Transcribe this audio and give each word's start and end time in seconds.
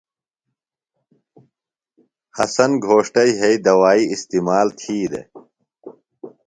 حسن 2.37 2.71
گھوݜٹہ 2.85 3.23
یھئی 3.39 3.57
دوائی 3.65 4.03
استعمال 4.15 4.67
تِھی 4.79 4.97
دےۡ۔ 5.11 5.27